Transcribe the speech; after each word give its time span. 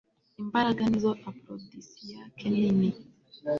Imbaraga 0.41 0.81
nizo 0.89 1.11
aprodisiac 1.29 2.35
nini 2.51 2.89